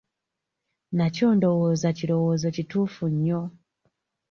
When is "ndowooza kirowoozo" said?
1.37-2.47